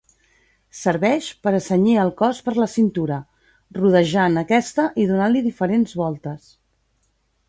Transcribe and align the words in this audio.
Serveix 0.77 1.25
per 1.47 1.51
a 1.57 1.59
cenyir 1.65 1.91
el 2.03 2.07
cos 2.21 2.39
per 2.47 2.53
la 2.59 2.67
cintura, 2.75 3.19
rodejant 3.79 4.39
aquesta 4.43 4.87
i 5.05 5.05
donant-li 5.13 5.45
diferents 5.49 5.95
voltes. 6.01 6.49